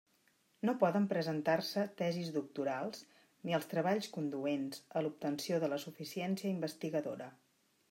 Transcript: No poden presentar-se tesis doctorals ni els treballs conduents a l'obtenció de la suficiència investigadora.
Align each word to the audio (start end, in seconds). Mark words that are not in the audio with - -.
No 0.67 0.73
poden 0.83 1.03
presentar-se 1.11 1.83
tesis 1.99 2.31
doctorals 2.37 3.03
ni 3.49 3.57
els 3.59 3.69
treballs 3.75 4.09
conduents 4.17 4.83
a 4.89 5.05
l'obtenció 5.07 5.63
de 5.67 5.73
la 5.77 5.83
suficiència 5.87 6.55
investigadora. 6.57 7.33